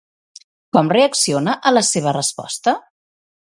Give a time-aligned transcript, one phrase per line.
[0.77, 2.75] Com reacciona a la seva resposta?